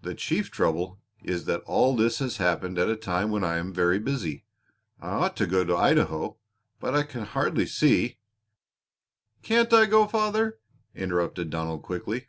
[0.00, 3.70] The chief trouble is that all this has happened at a time when I am
[3.70, 4.46] very busy.
[4.98, 6.38] I ought to go to Idaho,
[6.80, 8.16] but I hardly see"
[9.42, 10.58] "Can't I go, father?"
[10.94, 12.28] interrupted Donald quickly.